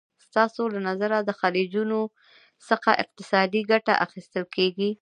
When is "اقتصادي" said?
3.03-3.61